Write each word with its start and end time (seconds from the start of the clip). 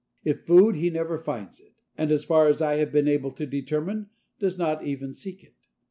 If 0.23 0.47
food, 0.47 0.75
he 0.77 0.89
never 0.89 1.19
finds 1.19 1.59
it, 1.59 1.83
and 1.95 2.11
as 2.11 2.23
far 2.23 2.47
as 2.47 2.59
I 2.59 2.77
have 2.77 2.91
been 2.91 3.07
able 3.07 3.29
to 3.29 3.45
determine, 3.45 4.09
does 4.39 4.57
not 4.57 4.83
even 4.83 5.13
seek 5.13 5.43
it. 5.43 5.67